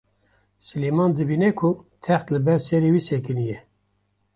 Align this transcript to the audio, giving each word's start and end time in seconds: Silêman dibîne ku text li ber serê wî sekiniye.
Silêman 0.65 1.09
dibîne 1.17 1.51
ku 1.59 1.69
text 2.03 2.27
li 2.33 2.39
ber 2.45 2.59
serê 2.67 2.89
wî 2.95 3.01
sekiniye. 3.09 3.57